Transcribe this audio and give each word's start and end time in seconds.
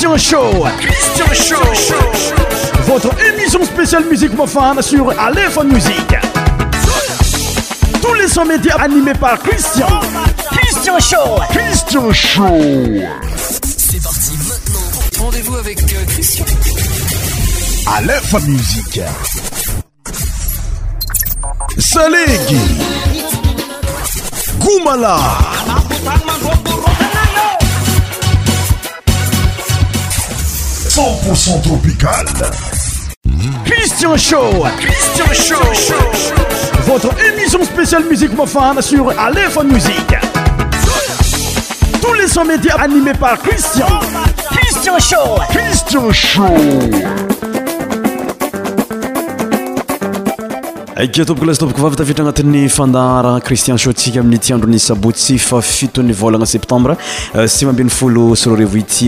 Christian 0.00 0.16
Show. 0.16 0.66
Christian 0.78 1.74
Show. 1.74 2.84
Votre 2.84 3.10
émission 3.26 3.64
spéciale 3.64 4.04
Musique 4.08 4.30
profane 4.32 4.80
sur 4.80 5.10
Aleph 5.18 5.58
Musique. 5.64 6.14
Tous 8.00 8.14
les 8.14 8.28
100 8.28 8.44
médias 8.44 8.76
animés 8.76 9.14
par 9.14 9.40
Christian. 9.40 9.88
Christian 10.52 11.00
Show. 11.00 11.40
Christian 11.50 12.12
Show. 12.12 12.60
C'est 13.36 14.00
parti 14.00 14.38
maintenant. 14.48 14.86
Rendez-vous 15.24 15.56
avec 15.56 15.80
euh, 15.82 16.04
Christian. 16.10 16.44
Aleph 17.96 18.34
Musique. 18.46 19.00
Salégui. 21.76 22.60
Goumala. 24.60 25.18
100% 30.98 31.62
tropical. 31.62 32.50
Christian 33.64 34.16
Show. 34.18 34.50
Christian 34.80 35.72
Show. 35.72 36.34
Votre 36.86 37.10
émission 37.32 37.62
spéciale 37.64 38.04
musique 38.06 38.34
profane 38.34 38.82
sur 38.82 39.16
Aléphone 39.18 39.70
Musique. 39.72 40.14
Tous 42.02 42.12
les 42.14 42.26
100 42.26 42.46
médias 42.46 42.74
animés 42.80 43.12
par 43.14 43.38
Christian. 43.38 43.86
Christian 44.50 44.98
Show. 44.98 45.38
Christian 45.52 46.12
Show. 46.12 46.58
christian 50.98 51.26
tompokolasy 51.26 51.60
tompoko 51.60 51.82
vavy 51.82 52.12
agnatin'ny 52.14 52.68
fandarana 52.68 53.40
cristian 53.40 53.78
shotsika 53.78 54.20
sabotsy 54.78 55.38
fa 55.38 55.60
volagna 56.18 56.44
septembre 56.46 56.96
euh, 57.36 57.46
sy 57.46 57.66
mambin'ny 57.66 57.88
folo 57.90 58.34
sur 58.34 58.58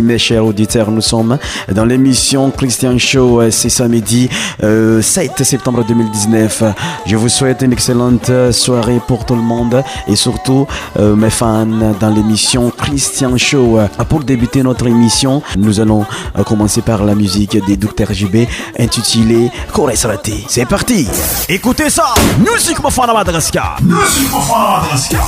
mes 0.03 0.19
chers 0.19 0.41
auditeurs 0.45 0.89
nous 0.93 1.01
sommes 1.01 1.37
dans 1.75 1.85
l'émission 1.85 2.51
christian 2.57 2.97
show 2.99 3.41
euh, 3.41 3.51
c'est 3.51 3.71
samedi 3.71 4.29
7 4.29 4.31
euh, 4.65 5.03
septembre 5.45 5.85
2019 5.87 6.63
je 7.07 7.17
vous 7.17 7.29
souhaite 7.29 7.63
une 7.63 7.73
excellente 7.73 8.31
soirée 8.53 9.01
pour 9.09 9.27
tout 9.27 9.35
le 9.35 9.43
monde 9.43 9.83
et 10.07 10.15
surtout 10.15 10.67
mes 10.99 11.31
fans 11.31 11.67
dans 11.99 12.11
l'émission 12.15 12.71
christian 12.71 13.37
show 13.37 13.79
pour 14.09 14.23
débuter 14.23 14.63
notre 14.63 14.87
émission 14.87 15.43
nous 15.57 15.81
allons 15.81 16.07
commencer 16.47 16.83
par 16.83 17.05
la 17.05 17.15
musique 17.17 17.59
des 17.67 17.77
docteurs 17.77 18.13
JB 18.13 18.45
intitulée 18.79 19.51
Corès 19.73 20.07
c'est 20.49 20.67
parti 20.67 21.07
écoute 21.49 21.80
écoutez 21.83 21.91
ça 21.91 22.13
Musique 22.39 22.79
Mofana 22.83 23.15
Madagascar 23.15 23.77
Musique 23.83 24.31
Mofana 24.31 24.81
Madagascar 24.83 25.27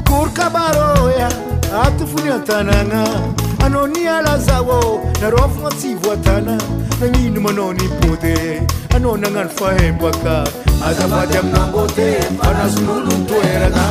Curcabaroia 0.05 1.29
Atufunyantananga 1.85 3.03
anaoni 3.65 4.01
alazaô 4.13 4.79
narfa 5.21 5.59
matsivoatana 5.65 6.55
nanino 6.99 7.39
manaon 7.45 7.77
bôde 8.01 8.33
anaonanano 8.95 9.43
faembaka 9.59 10.33
azavady 10.89 11.37
amiabôe 11.41 12.07
anazolotoerana 12.49 13.85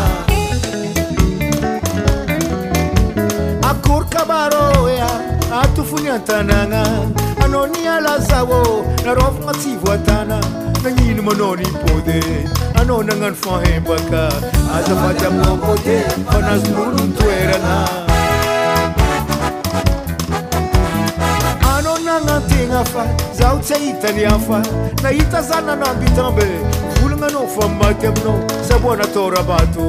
akorkabarô 3.70 4.68
a 5.08 5.10
atofonyantanana 5.62 6.82
anaoni 7.46 7.86
alazaô 7.96 8.60
narfa 9.08 9.42
matsivo 9.48 9.90
atana 9.96 10.36
nanino 10.84 11.22
manaoni 11.30 11.66
bôde 11.84 12.16
anaonanano 12.82 13.34
fahembaka 13.48 14.24
azaay 14.78 15.26
amibôe 15.32 15.98
anazoolotoeana 16.38 17.76
yhitfaahitzanaambtambe 23.60 26.46
volagnaanao 27.02 27.46
famaty 27.54 28.06
aminao 28.06 28.38
saboanata 28.68 29.22
rabato 29.36 29.84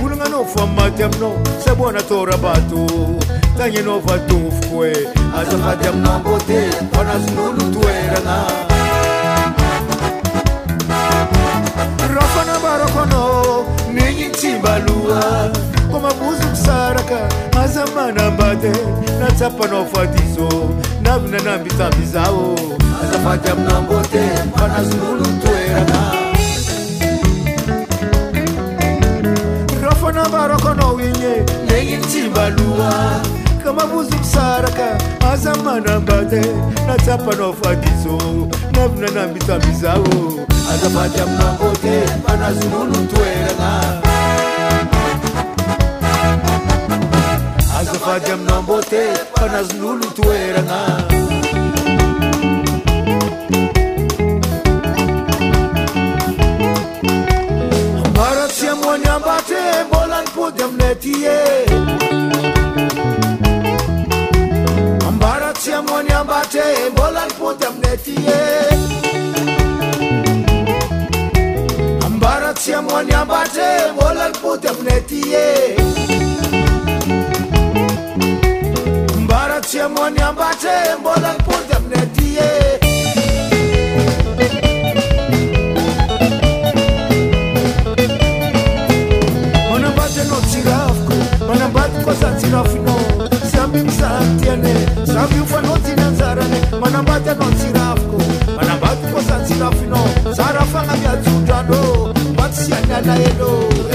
volagnanao 0.00 0.44
famaty 0.54 1.00
aminao 1.04 1.32
saboanata 1.64 2.16
rabato 2.32 2.80
tany 3.58 3.76
anao 3.82 4.00
vatofoko 4.08 4.76
e 4.86 4.88
azamaty 5.40 5.84
aminaombôte 5.90 6.56
anas'olooeana 7.00 8.36
maloba 15.14 15.50
koma 15.90 16.08
buzukusaraka 16.20 17.18
azamanambate 17.62 18.72
natsapano 19.20 19.84
fatizo 19.86 20.48
navinanambitambi 21.02 22.06
zavo 22.06 22.54
azafati 23.02 23.48
aminambote 23.50 24.20
panazululutweraka 24.56 26.00
rafanavarakanoinye 29.82 31.34
neyintimbaluwa 31.66 32.90
kamabuzukusaraka 33.64 34.98
azamanambate 35.32 36.42
natsapano 36.86 37.52
fatizo 37.62 38.18
navinanambitambi 38.72 39.72
zavo 39.82 40.46
azafati 40.74 41.20
aminambote 41.20 41.90
panazululutweraka 42.26 44.09
fajam 48.04 48.40
nombote 48.48 49.02
panaz 49.36 49.68
lulutue 49.80 50.40
ranganyonne 50.56 51.18
amony 79.80 80.20
ambatre 80.22 80.70
mbôla 81.00 81.32
ni 81.32 81.38
mpoldy 81.40 81.72
aminay 81.76 82.02
adye 82.02 82.46
eh. 82.76 84.08
manambady 89.70 90.20
anao 90.20 90.40
tsyrafoko 90.40 91.14
manambady 91.48 91.96
kôzany 92.04 92.36
tsyrafonao 92.38 93.00
sambyny 93.52 93.90
zany 93.90 94.40
tiana 94.40 94.72
samby 95.06 95.36
ofanao 95.42 95.78
dinanjarany 95.84 96.60
manambaty 96.80 97.30
anao 97.30 97.50
tsyrafoko 97.56 98.18
manambady 98.56 99.02
kô 99.12 99.20
zany 99.28 99.44
tsyrafonao 99.44 100.34
sarafaka 100.36 100.96
miajondra 100.96 101.58
alô 101.58 102.14
mba 102.32 102.48
tsy 102.48 102.64
syanyala 102.66 103.14
alô 103.14 103.89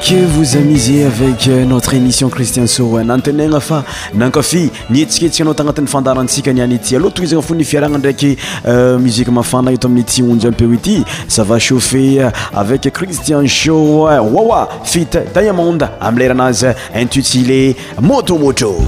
que 0.00 0.24
vos 0.26 0.54
amisez 0.56 1.04
avec 1.04 1.46
euh, 1.46 1.64
notre 1.64 1.92
émission 1.92 2.30
christian 2.30 2.66
so 2.66 2.86
nantenena 3.04 3.60
fa 3.60 3.84
nankafi 4.14 4.70
nietsiketsikagnao 4.88 5.52
tanati'ny 5.52 5.86
fandarantsika 5.86 6.52
niany 6.54 6.76
ity 6.76 6.96
alôha 6.96 7.12
tozany 7.12 7.42
fo 7.42 7.54
nifiarana 7.54 7.98
ndraiky 7.98 8.36
euh, 8.66 8.98
muzike 8.98 9.30
mafana 9.30 9.72
e 9.72 9.76
t 9.76 9.86
amin'ny 9.86 10.04
tihonjy 10.04 10.46
ampeo 10.48 10.72
ity 10.72 11.04
sa 11.28 11.42
va 11.44 11.58
chauffer 11.58 12.20
euh, 12.22 12.30
avec 12.54 12.88
cristian 12.94 13.46
sho 13.46 13.82
wawa 14.06 14.68
fit 14.84 15.18
dayamonde 15.34 15.86
amleranazy 16.00 16.72
intutilé 16.94 17.76
motomotro 18.00 18.78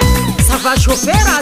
Ça 0.48 0.58
va 0.64 0.76
chauffer 0.78 1.12
à 1.12 1.42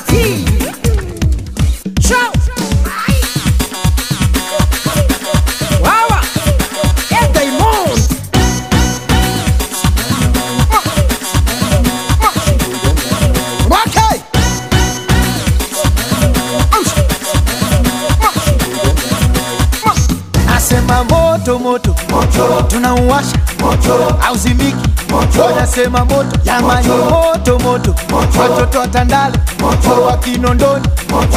moto 21.54 21.96
moto 22.10 22.62
tunauwasha 22.68 23.38
moto 23.60 25.44
wanasema 25.46 26.06
moto 26.06 26.38
jamani 26.46 26.88
moto 26.88 27.60
moto 27.60 27.96
watoto 28.42 28.80
watandale 28.80 29.38
moto 29.60 30.02
wa 30.02 30.18
Kinondoni 30.18 30.88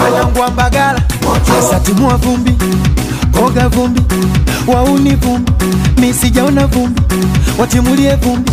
wanangwa 0.04 0.50
Mbagala 0.50 1.02
asatumua 1.58 2.16
vumbi 2.16 2.54
koga 3.40 3.68
vumbi 3.68 4.00
wauni 4.66 5.14
vumbi 5.14 5.52
misijaona 6.00 6.66
vumbi 6.66 7.02
watimulie 7.58 8.14
vumbi 8.16 8.52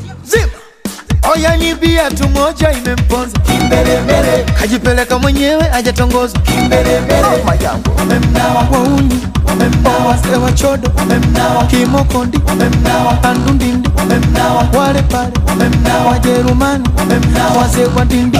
Oya 1.29 1.55
ni 1.57 1.73
bia 1.75 2.09
tu 2.09 2.27
moja 2.29 2.71
imemponza 2.71 3.39
kimbelembele, 3.39 4.43
kajipeleka 4.59 5.19
mwenyewe 5.19 5.69
ajatongozwa 5.73 6.41
kimbelembele, 6.41 7.21
oh 7.23 7.37
mama 7.37 7.55
yangu 7.63 7.89
wamemnawa, 7.97 8.67
wauni 8.71 9.19
wamemnawa, 9.47 10.05
wazee 10.05 10.35
wa 10.35 10.51
chodo 10.51 10.91
wamemnawa, 10.97 11.63
kimokondi 11.65 12.39
wamemnawa, 12.47 13.23
andundindi 13.23 13.89
wamemnawa, 13.97 14.67
wale 14.77 15.01
pale 15.01 15.31
wamemnawa, 15.47 16.11
Wajerumani 16.11 16.89
wamemnawa, 16.97 17.57
wazee 17.57 17.85
wa 17.97 18.05
dindi 18.05 18.39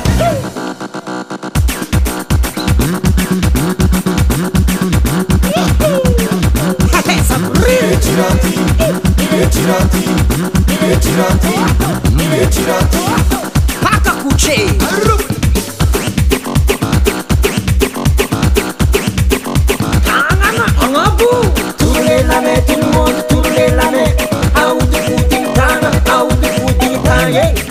Yeah. 27.33 27.70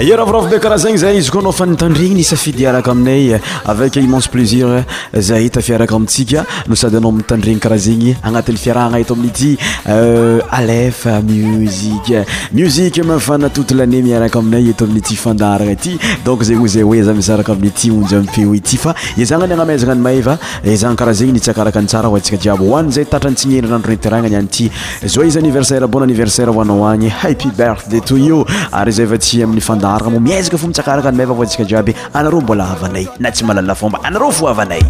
e 0.00 0.04
raviravobe 0.14 0.60
karaha 0.60 0.78
zegny 0.78 0.96
zay 1.02 1.16
izy 1.18 1.28
koa 1.30 1.40
anao 1.40 1.50
fa 1.52 1.66
nitandrigny 1.66 2.20
nysafidy 2.20 2.66
araka 2.70 2.92
aminay 2.92 3.40
avek 3.66 3.96
immense 3.96 4.28
plaisir 4.30 4.84
zay 5.18 5.48
taiaraka 5.50 5.96
aminsikaaaanazana 5.96 7.08
yyaksae 29.42 29.86
araa 29.94 30.10
mo 30.12 30.20
miaizaka 30.20 30.58
fo 30.58 30.66
mitsakaraka 30.70 31.08
y 31.08 31.12
mayvao 31.18 31.36
vaontsika 31.38 31.64
jiaby 31.70 31.94
anareo 32.18 32.40
mbola 32.44 32.64
avanay 32.74 33.06
na 33.22 33.28
tsy 33.32 33.44
malala 33.48 33.74
fomba 33.82 34.00
anareo 34.08 34.30
fo 34.38 34.48
avanay 34.52 34.82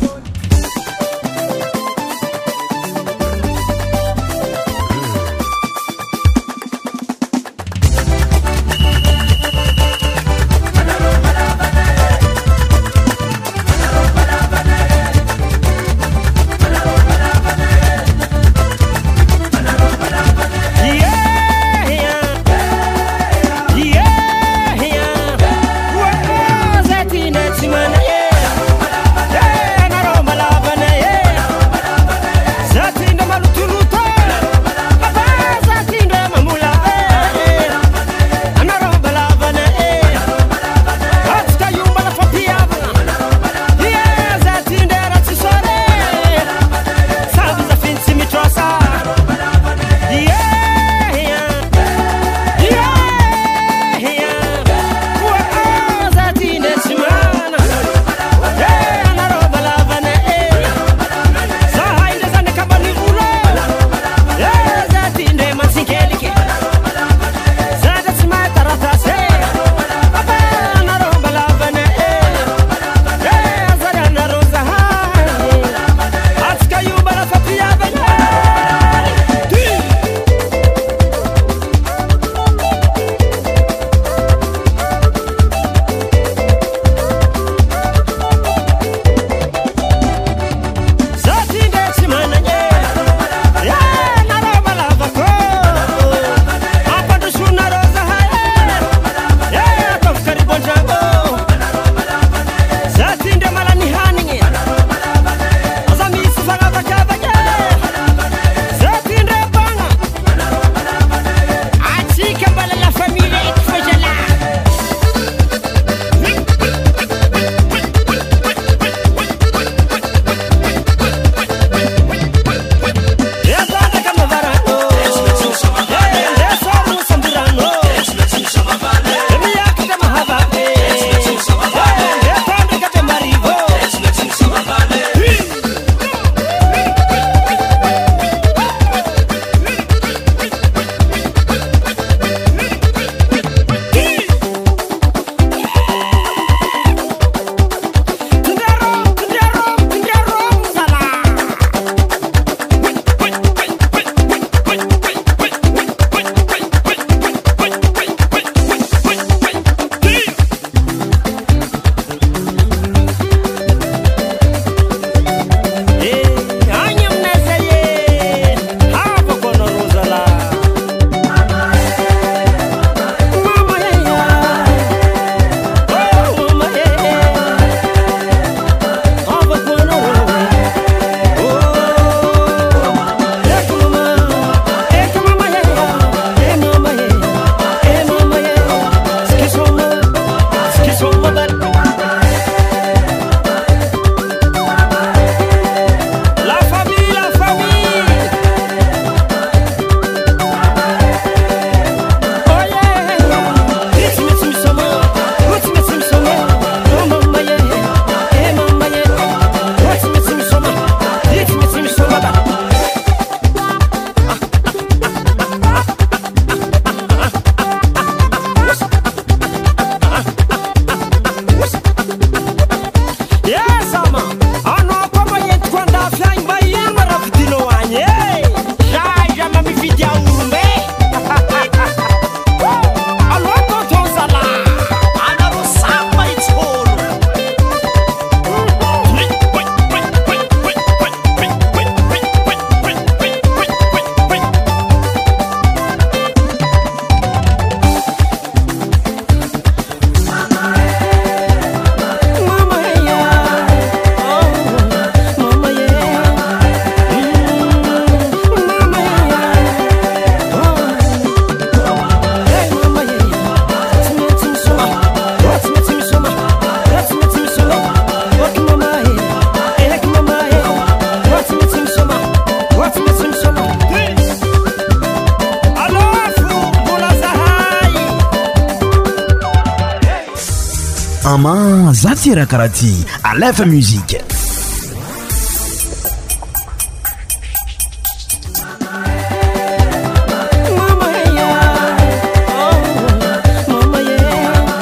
rahakaraha 282.34 282.68
ty 282.68 283.04
alefa 283.22 283.66
msik 283.66 284.22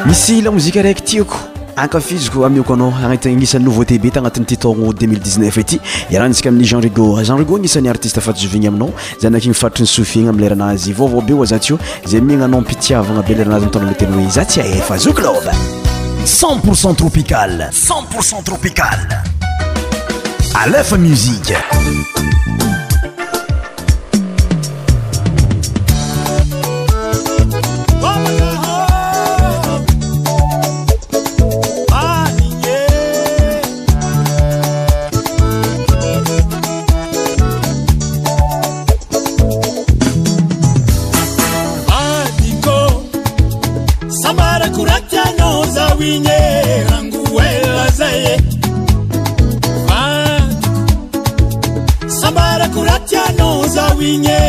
misy 0.06 0.38
ilamozika 0.38 0.80
araiky 0.80 1.00
tiako 1.02 1.36
akafiziko 1.76 2.46
amioko 2.46 2.74
anao 2.74 2.88
agnati 2.96 3.28
agnisan'ny 3.28 3.64
nouveau 3.64 3.84
tbe 3.84 4.10
tagnatin'itytaogno 4.10 4.90
2019 4.90 5.44
ety 5.60 5.80
ira 6.10 6.28
nntsika 6.28 6.48
amin'y 6.48 6.64
jen 6.66 6.80
rigo 6.82 7.22
jenrigo 7.24 7.58
nisan'ny 7.58 7.88
artiste 7.90 8.20
fatyzovigny 8.20 8.66
aminao 8.68 8.92
za 9.22 9.30
naky 9.30 9.48
mifaritryny 9.48 9.86
sofina 9.88 10.32
miy 10.32 10.40
leranazy 10.40 10.92
vaovao 10.92 11.20
be 11.20 11.32
hoa 11.32 11.46
za 11.46 11.58
tsy 11.58 11.72
o 11.74 11.78
zay 12.06 12.20
mignanao 12.20 12.60
mpitiavagna 12.60 13.22
be 13.22 13.34
leranazy 13.34 13.64
mitana 13.66 13.88
le 13.88 13.94
teny 13.94 14.12
hoe 14.12 14.30
za 14.30 14.44
tsy 14.44 14.60
aefa 14.60 14.98
zokl 14.98 15.26
cent 16.26 16.58
pourcent 16.58 16.92
tropical 16.94 17.70
cen 17.72 18.02
pourcent 18.10 18.42
tropical 18.42 19.08
a 20.56 20.68
lefa 20.68 20.96
musice 20.96 21.52
спине 54.06 54.45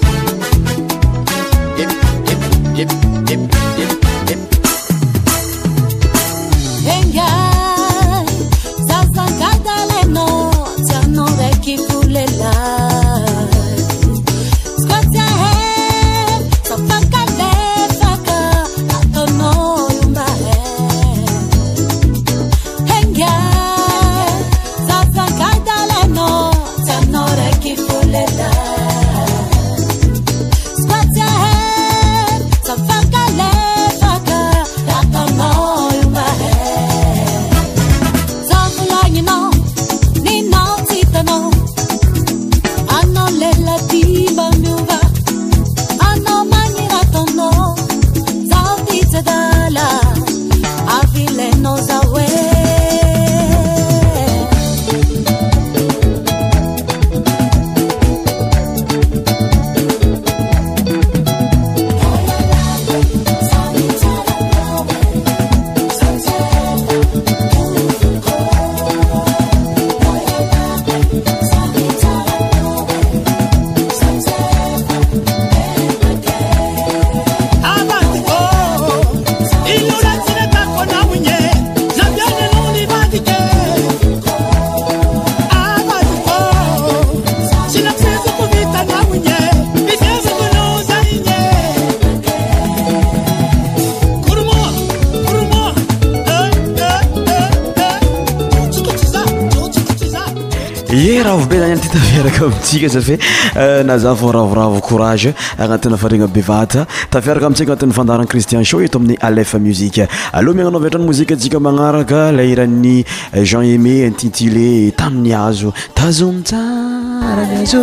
sia 102.78 102.88
safe 102.88 103.18
euh, 103.56 103.82
naza 103.82 104.14
fô 104.14 104.30
ravoravo 104.30 104.78
courage 104.80 105.34
agnati 105.58 105.88
afariana 105.88 106.28
bevata 106.36 106.86
tafiaraka 107.10 107.46
amintsika 107.46 107.72
agnatinnfandarana 107.72 108.26
cristian 108.30 108.64
show 108.70 108.80
eto 108.80 108.98
amin'ny 108.98 109.16
alef 109.28 109.50
muzike 109.64 110.02
allôa 110.38 110.54
miagnanao 110.56 110.80
viatrany 110.84 111.04
mozikatsika 111.10 111.58
magnaraka 111.66 112.20
lay 112.36 112.48
irany 112.54 112.94
euh, 113.34 113.44
jean 113.50 113.62
ema 113.74 113.94
intitulé 114.08 114.70
tamin'ny 115.00 115.32
azo 115.46 115.70
tazomitsara 115.98 117.42
nazo 117.52 117.82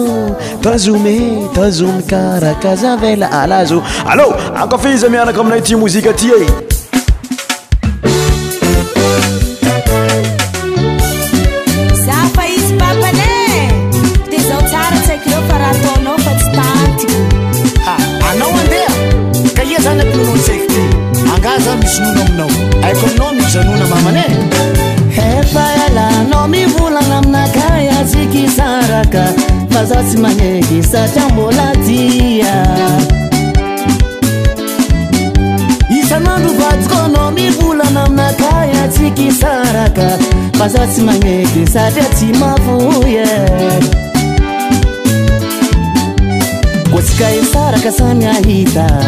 tazome 0.64 1.18
tazomykaraka 1.58 2.72
zavela 2.82 3.28
alazo 3.42 3.78
allô 4.12 4.28
akafeiza 4.64 5.10
mianaka 5.14 5.40
aminay 5.42 5.62
ti 5.68 5.76
mozika 5.76 6.14
tye 6.14 6.34
eh. 6.44 6.67
satimaneke 40.70 41.68
sadia 41.70 42.04
timavuye 42.04 43.24
kosika 46.92 47.36
ifarakasany 47.36 48.28
ahita 48.28 49.04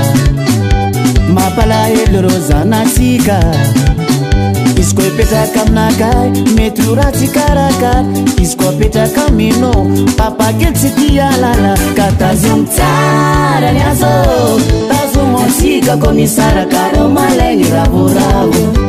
mapalaedorozanatika 1.34 3.44
izikoepeta 4.80 5.48
kamnagai 5.48 6.30
e, 6.36 6.40
metira 6.56 7.12
ti 7.12 7.28
karagar 7.28 8.06
izikopeta 8.42 9.08
kamino 9.16 9.98
tapaketsitialala 10.18 11.78
katazimu 11.96 12.66
tsaranyaso 12.68 14.26
tazumosika 14.92 15.98
komisara 15.98 16.66
karomaleni 16.66 17.70
ravuravu 17.70 18.89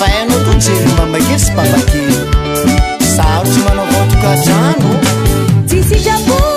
faianotonsery 0.00 0.86
mambakersy 0.98 1.50
mamate 1.58 2.02
sar 3.16 3.42
ty 3.50 3.58
mana 3.66 3.82
totokatranoisyo 3.92 6.47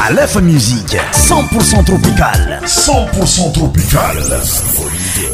alefa 0.00 0.40
musike 0.40 1.00
cent 1.10 1.42
pourcent 1.50 1.82
tropicale 1.82 2.60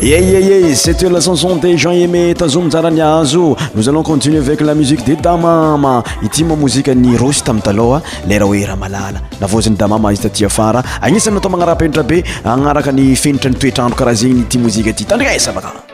eee 0.02 0.74
sete 0.74 1.02
la 1.08 1.20
chanson 1.20 1.56
de 1.60 1.76
juilet 1.76 2.08
ma 2.08 2.32
tazomijarany 2.34 3.00
azo 3.00 3.56
noz 3.74 3.88
alons 3.88 4.02
continue 4.06 4.38
avec 4.38 4.60
la 4.62 4.74
muzike 4.74 5.04
de 5.04 5.14
damama 5.20 6.02
ity 6.22 6.44
mo 6.44 6.56
mozika 6.56 6.94
ny 6.94 7.14
rosy 7.16 7.42
tamy 7.44 7.60
taloha 7.60 8.00
leraha 8.26 8.50
oe 8.50 8.64
ra 8.66 8.76
malala 8.76 9.18
navaozany 9.40 9.76
damama 9.76 10.12
izy 10.12 10.22
tatyafara 10.22 10.82
agnisany 11.02 11.34
natao 11.34 11.50
magnarahapenatra 11.52 12.02
be 12.02 12.24
agnaraka 12.44 12.92
ny 12.92 13.14
fenatra 13.14 13.50
nytoetrandro 13.50 13.96
karaha 13.98 14.16
zegny 14.22 14.44
ti 14.48 14.58
mozika 14.58 14.92
ty 14.96 15.04
tandria 15.04 15.34
esabaka 15.40 15.93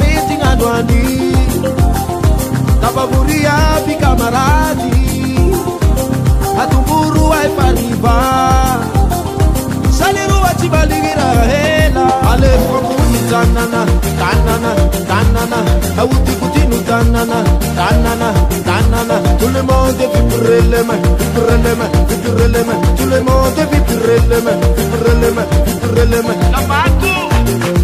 mety 0.00 0.34
gnano 0.40 0.66
any 0.78 1.02
tapavory 2.82 3.38
aby 3.54 3.94
kamarady 4.02 4.96
atomboro 6.62 7.22
ay 7.38 7.48
fariva 7.56 8.16
saleroa 9.98 10.52
tsy 10.58 10.68
valiny 10.74 11.10
raha 11.20 11.44
hela 11.52 12.06
alefoko 12.30 12.92
ambony 13.00 13.22
tanana 13.30 13.80
tanana 14.20 14.70
tanana 15.10 15.58
aotikotino 16.02 16.76
tanana 16.90 17.38
tanana 17.78 18.28
tanana 18.68 19.16
tout 19.40 19.52
le 19.56 19.62
monde 19.70 20.04
vibrer 20.14 20.62
les 20.72 20.84
mains 20.88 21.04
vibrer 21.20 21.58
les 21.64 21.74
mains 21.80 21.92
vibrer 22.10 22.48
les 22.54 22.64
mains 22.68 22.80
tout 22.98 23.08
le 23.14 23.20
monde 23.30 23.60
vibrer 23.72 24.18
les 24.30 24.40
mains 24.46 24.60
vibrer 24.78 25.14
les 25.22 25.32
mains 25.38 25.50
vibrer 25.66 26.08
les 26.12 26.22
mains 26.28 26.40
la 26.56 26.62
bateau 26.70 27.77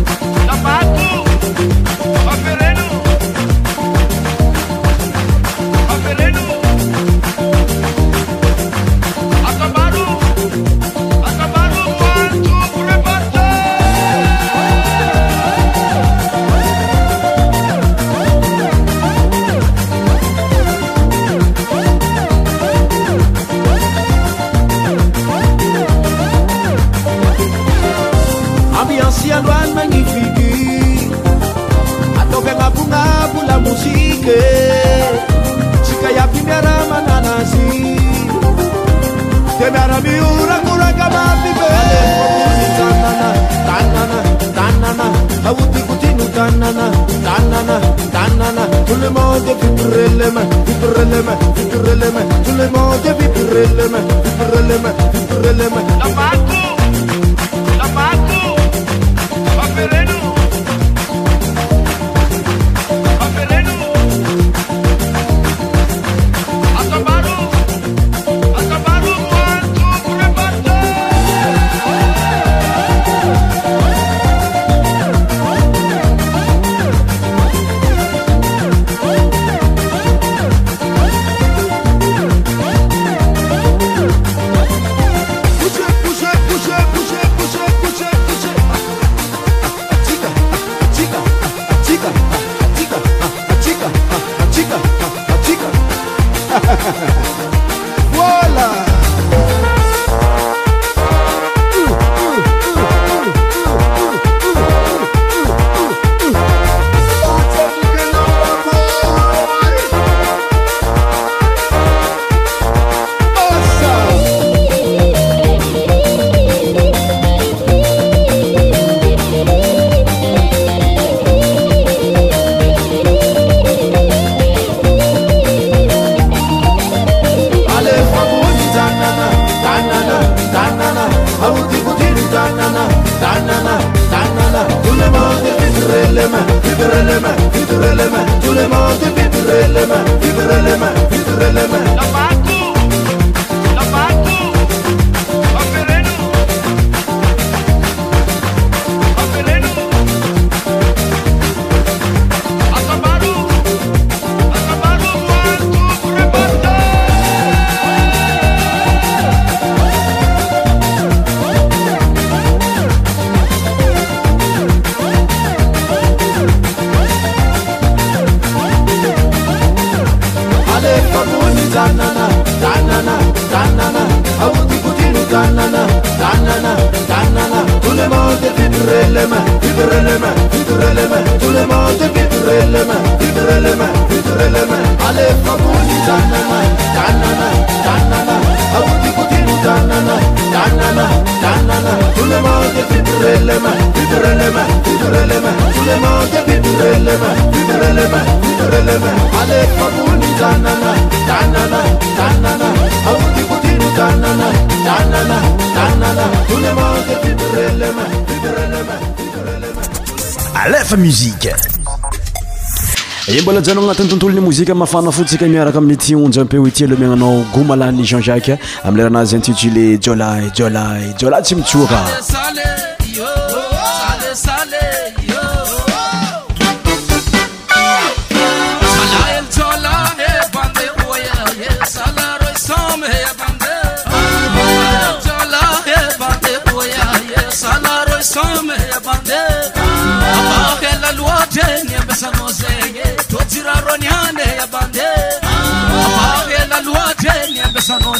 bola 213.45 213.59
anjanao 213.61 213.85
anatin'ny 213.85 214.09
tontolon'ny 214.09 214.40
mozika 214.40 214.75
mafana 214.75 215.11
fotsika 215.13 215.45
miaraka 215.47 215.79
amin'ny 215.79 215.99
tionja 216.01 216.40
ampeu 216.42 216.63
oitialemiagnanao 216.65 217.45
gomalan'ny 217.55 218.03
jean 218.09 218.23
jacqe 218.27 218.55
amleranazy 218.88 219.37
intitulé 219.37 219.85
jolay 220.01 220.45
jolay 220.57 221.13
jola 221.21 221.42
tsy 221.45 221.57
mitsoaka 221.57 222.01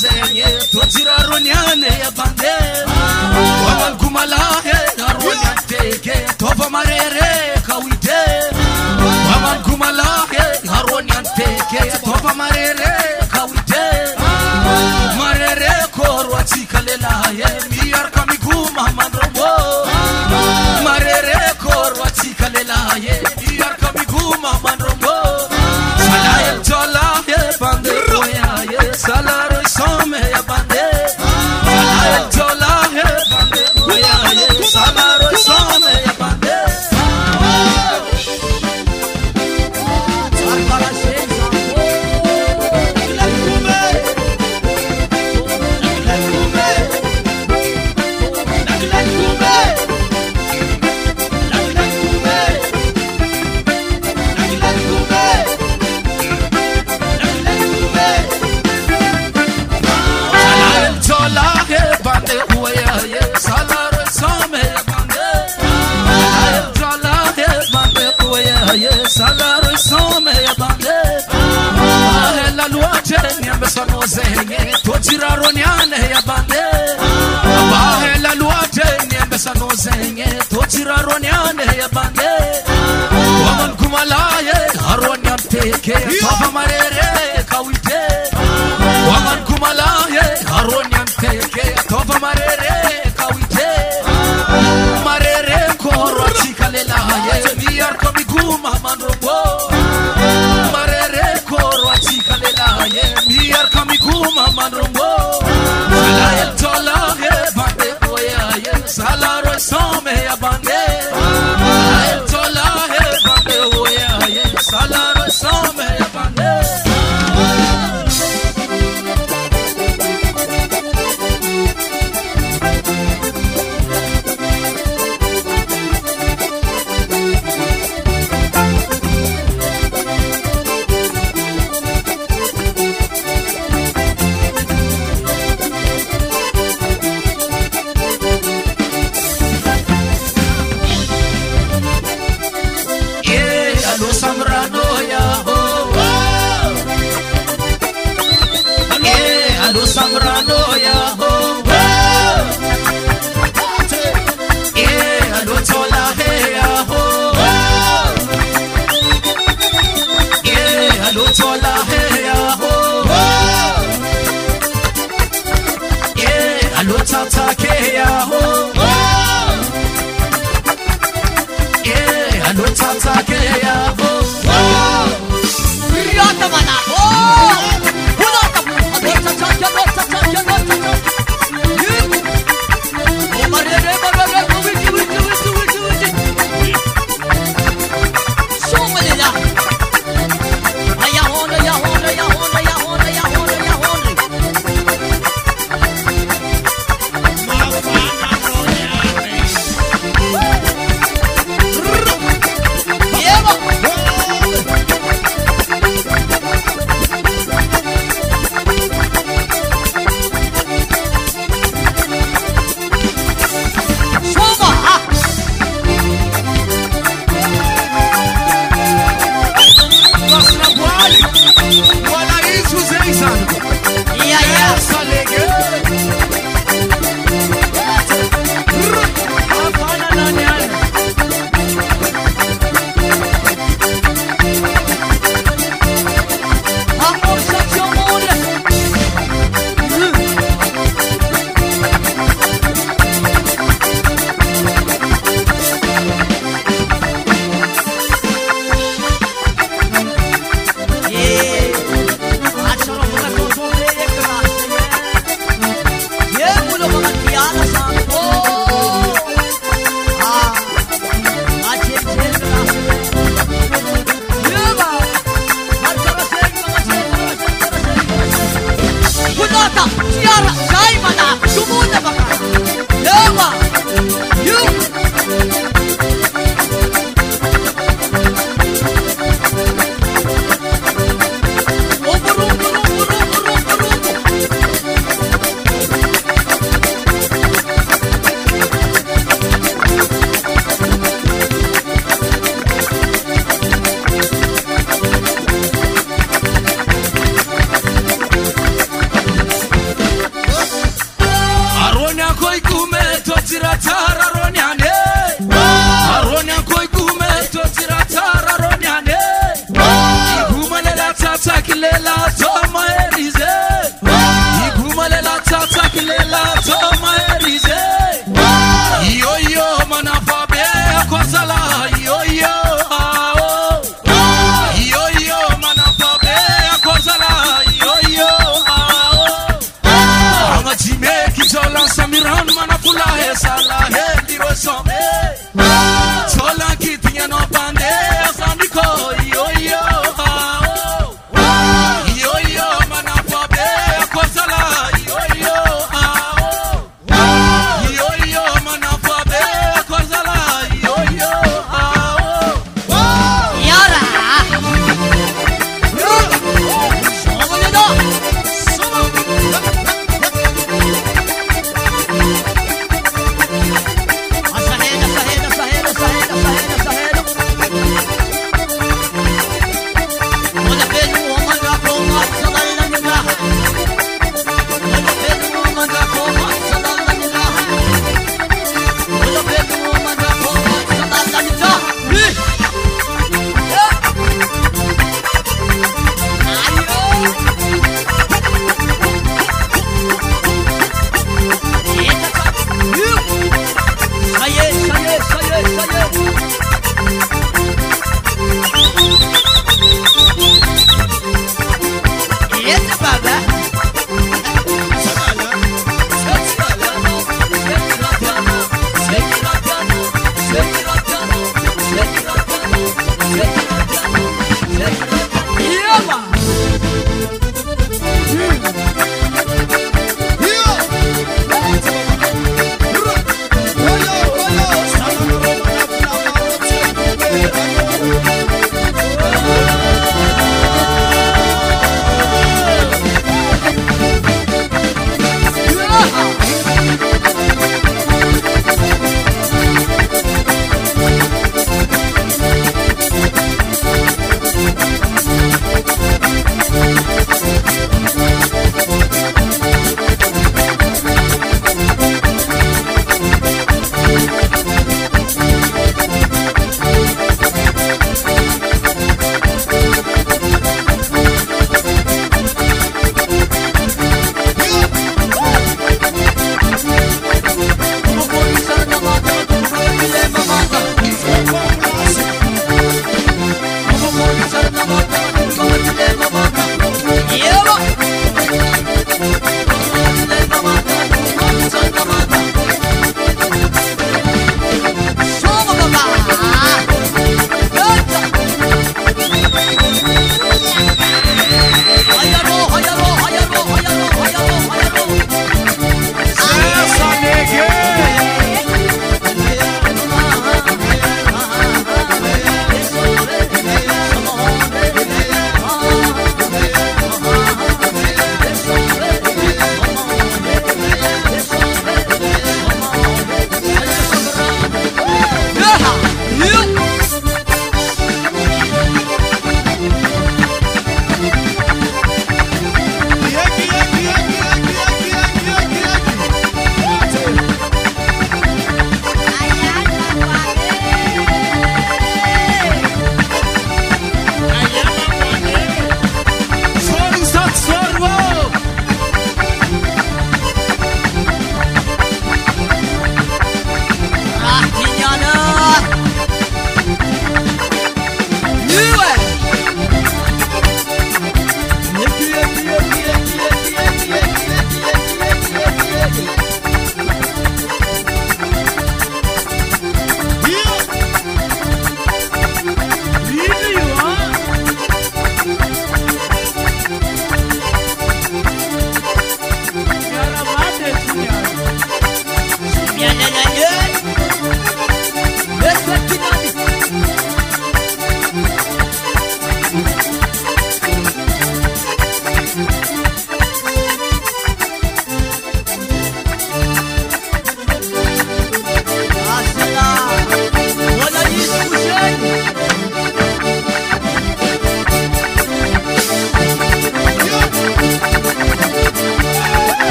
zenye 0.00 0.46
tochiraro 0.72 1.38
ne 1.40 1.54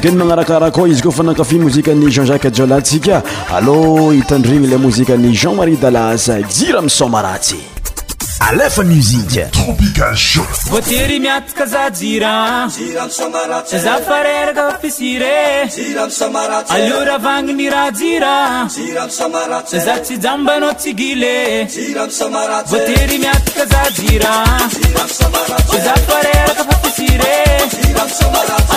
keny 0.00 0.16
magnarakarako 0.18 0.86
izy 0.86 1.02
koa 1.02 1.12
fa 1.12 1.22
nankafi 1.26 1.58
mozikani 1.58 2.06
jeanjacque 2.16 2.50
jôlatsika 2.56 3.16
allô 3.56 3.74
hitandrigny 4.14 4.66
la 4.70 4.78
mozikani 4.78 5.32
jean-marie 5.34 5.76
dalas 5.76 6.28
jira 6.58 6.80
misomaratsy 6.82 7.56
alefa 8.48 8.82
muzike 8.84 9.46
tropicale 9.50 10.16
sho 10.16 10.42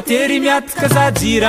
ترمaتكzديr 0.00 1.44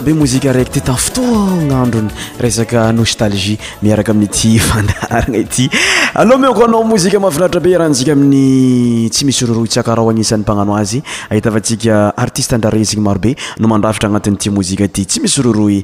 be 0.00 0.14
mozika 0.14 0.52
raiky 0.52 0.70
ty 0.70 0.80
tafotoanandrony 0.80 2.10
resaka 2.40 2.92
nostalgie 2.92 3.56
miaraka 3.82 4.12
aminyty 4.12 4.58
fandarana 4.68 5.36
ity 5.38 5.70
aloha 6.14 6.38
miko 6.38 6.64
anao 6.64 6.84
mozika 6.84 7.20
mahafinaritra 7.20 7.60
be 7.60 7.78
raha 7.78 7.88
njika 7.90 8.12
amin'ny 8.12 9.08
tsy 9.10 9.24
misy 9.24 9.46
roroy 9.46 9.66
tsy 9.68 9.80
akarao 9.80 10.10
agnisan'ny 10.10 10.42
mpagnano 10.42 10.76
azy 10.76 11.02
ahita 11.30 11.48
afatsika 11.48 12.12
artiste 12.16 12.52
andrareziny 12.54 13.00
marobe 13.00 13.36
no 13.60 13.68
mandrafitra 13.68 14.08
anatinyty 14.08 14.50
mozika 14.50 14.88
ty 14.88 15.04
tsy 15.06 15.20
misy 15.20 15.42
roroy 15.42 15.82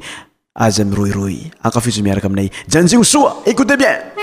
azy 0.54 0.82
am 0.82 0.94
roiroy 0.94 1.36
akafizo 1.62 2.02
miaraka 2.02 2.26
aminay 2.26 2.50
janjino 2.68 3.04
soa 3.04 3.36
écoute 3.46 3.76
bien 3.78 4.22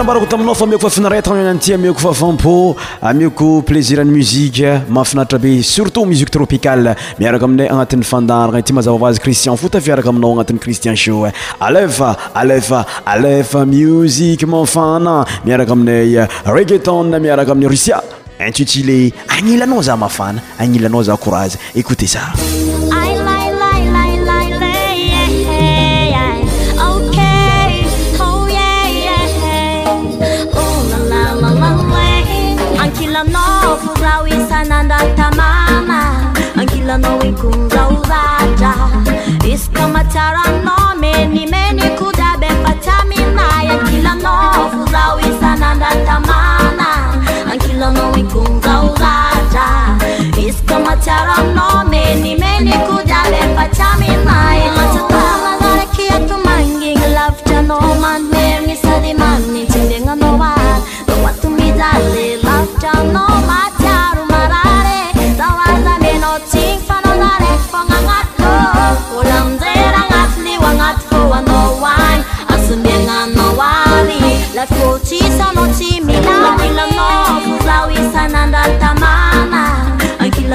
ambarako 0.00 0.26
taminao 0.26 0.54
fa 0.54 0.66
miko 0.66 0.78
fafinaretaa 0.78 1.50
antya 1.50 1.78
mioko 1.78 2.00
fafampô 2.00 2.74
ah, 3.02 3.12
mioko 3.14 3.62
plaisirany 3.62 4.10
muzike 4.10 4.80
mafinaitra 4.88 5.38
be 5.38 5.62
surtout 5.62 6.04
muzik 6.06 6.30
tropicale 6.30 6.96
miaraka 7.18 7.44
aminay 7.44 7.68
agnatin'ny 7.68 8.02
fandarana 8.04 8.62
ty 8.62 8.72
mahazavavazy 8.72 9.20
cristian 9.22 9.56
fo 9.56 9.68
tafiaraka 9.68 10.08
aminao 10.10 10.32
agnatin'ny 10.32 10.58
cristian 10.60 10.96
sho 10.96 11.26
e 11.28 11.32
alefa 11.60 12.16
alefa 12.34 12.84
alefa 13.06 13.64
musiq 13.66 14.42
mafana 14.46 15.24
miaraka 15.44 15.72
aminay 15.72 16.18
ah, 16.22 16.28
regeton 16.54 17.14
miaraka 17.20 17.52
amin'na 17.52 17.68
rusia 17.70 18.00
intutilé 18.46 19.12
agnilanao 19.28 19.82
za 19.82 19.96
mafana 19.96 20.42
agnilanao 20.58 21.02
za 21.02 21.16
corazy 21.16 21.58
écote 21.74 22.06
za 22.06 22.20
na 36.96 37.02
knowing 37.02 37.34
kung 37.34 37.60
gaulada 37.66 39.02
Is 39.42 39.66
kamatara 39.74 40.43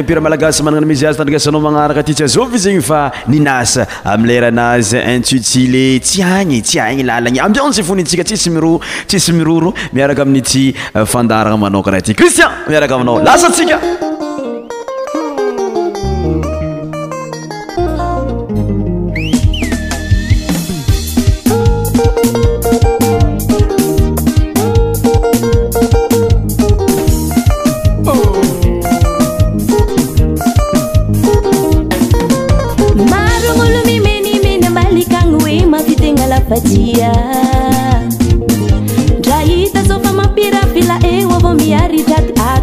ampira 0.00 0.20
malagasy 0.20 0.62
managna 0.62 0.80
na 0.80 0.86
mizy 0.86 1.06
azy 1.06 1.16
tandragasanao 1.18 1.60
magnaraka 1.60 2.02
ty 2.02 2.12
tsy 2.14 2.24
azao 2.24 2.46
fe 2.50 2.58
zegny 2.58 2.82
fa 2.82 3.10
ninasa 3.28 3.86
ami' 4.04 4.28
leranazy 4.28 4.96
intutilé 4.98 6.00
tsy 6.00 6.22
agny 6.22 6.60
tsy 6.62 6.78
agny 6.80 7.02
lalagny 7.04 7.40
ambion 7.40 7.70
tsy 7.72 7.82
foni 7.82 8.02
ntsika 8.02 8.24
tsisy 8.24 8.50
miro 8.50 8.80
tsisy 9.06 9.32
miroro 9.32 9.72
miaraka 9.92 10.22
aminy 10.22 10.42
ty 10.42 10.74
eh, 10.94 11.06
fandarana 11.06 11.56
manao 11.56 11.82
karaha 11.82 12.00
aty 12.02 12.14
cristian 12.14 12.50
miaraka 12.68 12.94
aminao 12.94 13.22
lasatsika 13.24 13.76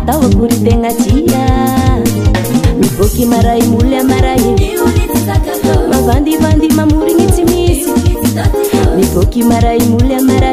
ataoakory 0.04 0.58
tegna 0.66 0.90
ia 1.16 1.44
miboky 2.80 3.24
maray 3.32 3.64
moly 3.72 3.98
amaray 4.02 4.44
mavandivandi 5.92 6.68
mamorigny 6.80 7.28
tsy 7.32 7.44
misy 7.50 7.92
miboky 8.98 9.44
maray 9.52 9.80
moly 9.94 10.16
amara 10.20 10.53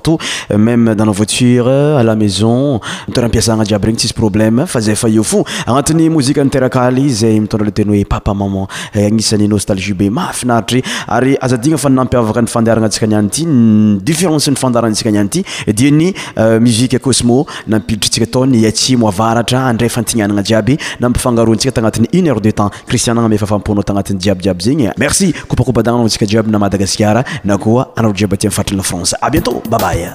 tanayiabaenyercapa 25.83 26.02
sikа 26.11 26.27
jeб 26.27 26.47
нa 26.49 26.59
madagaskara 26.59 27.23
naкua 27.45 27.93
ana 27.97 28.11
jeб 28.15 28.35
ten 28.39 28.51
fatila 28.51 28.83
frança 28.83 29.19
abientô 29.21 29.63
babai 29.69 30.09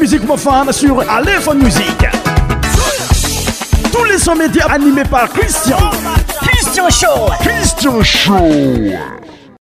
musique 0.00 0.26
pour 0.26 0.38
sur 0.38 1.10
Aléphone 1.10 1.62
Musique. 1.62 2.06
Tous 3.92 4.04
les 4.04 4.18
sons 4.18 4.34
médias 4.34 4.66
animés 4.70 5.04
par 5.08 5.28
Christian. 5.28 5.76
Christian 6.40 6.88
Show. 6.88 7.30
Christian 7.42 8.02
Show. 8.02 9.18